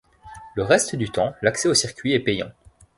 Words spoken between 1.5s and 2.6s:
au circuit est payant.